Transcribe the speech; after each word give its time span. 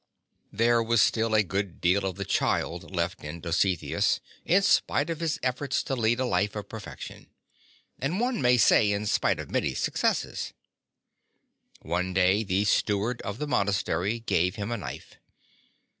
There 0.51 0.81
was 0.81 0.99
still 0.99 1.35
a 1.35 1.43
good 1.43 1.79
deal 1.79 2.07
of 2.07 2.15
the 2.15 2.25
child 2.25 2.89
left 2.89 3.23
in 3.23 3.39
Dositheus, 3.39 4.19
in 4.45 4.63
spite 4.63 5.11
of 5.11 5.19
his 5.19 5.37
efforts 5.43 5.83
to 5.83 5.95
lead 5.95 6.19
a 6.19 6.25
life 6.25 6.55
of 6.55 6.67
perfection, 6.69 7.27
and, 7.99 8.19
one 8.19 8.41
may 8.41 8.57
say, 8.57 8.91
in 8.91 9.05
spite 9.05 9.39
of 9.39 9.49
his 9.49 9.53
many 9.53 9.75
successes. 9.75 10.53
One 11.83 12.15
day 12.15 12.41
the 12.41 12.65
stew 12.65 12.99
ard 12.99 13.21
of 13.21 13.37
the 13.37 13.45
monastery 13.45 14.17
gave 14.21 14.55
him 14.55 14.71
a 14.71 14.77
knife. 14.77 15.17